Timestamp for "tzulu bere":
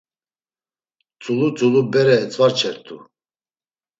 1.55-2.15